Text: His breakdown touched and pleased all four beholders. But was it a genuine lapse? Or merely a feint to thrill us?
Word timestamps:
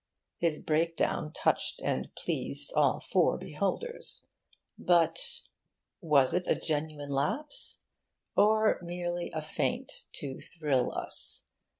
His 0.39 0.57
breakdown 0.57 1.31
touched 1.31 1.79
and 1.83 2.09
pleased 2.15 2.73
all 2.73 2.99
four 2.99 3.37
beholders. 3.37 4.25
But 4.75 5.19
was 6.01 6.33
it 6.33 6.47
a 6.47 6.55
genuine 6.55 7.11
lapse? 7.11 7.81
Or 8.35 8.79
merely 8.81 9.29
a 9.31 9.43
feint 9.43 9.91
to 10.13 10.39
thrill 10.41 10.91
us? 10.91 11.43